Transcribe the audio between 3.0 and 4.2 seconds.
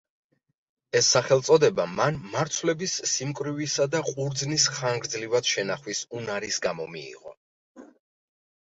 სიმკვრივისა და